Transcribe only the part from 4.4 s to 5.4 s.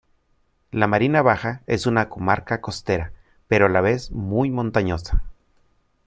montañosa.